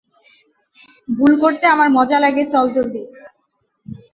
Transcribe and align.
ভুল 1.09 1.33
করতে 1.43 1.65
আমার 1.67 1.89
মজা 1.97 2.17
লাগে 2.19 2.43
চল 2.53 2.65
জলদি! 2.75 3.03